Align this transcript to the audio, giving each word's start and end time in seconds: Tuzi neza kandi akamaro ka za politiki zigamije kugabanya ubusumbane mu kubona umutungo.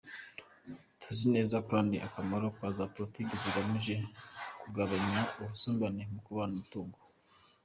Tuzi 1.01 1.25
neza 1.35 1.57
kandi 1.69 1.95
akamaro 2.07 2.47
ka 2.57 2.67
za 2.77 2.85
politiki 2.93 3.33
zigamije 3.43 3.95
kugabanya 4.61 5.19
ubusumbane 5.39 6.01
mu 6.13 6.19
kubona 6.27 6.51
umutungo. 6.55 6.97